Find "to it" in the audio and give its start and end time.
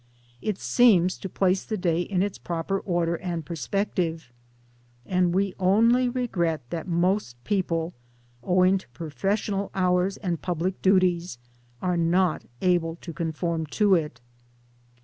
13.67-14.19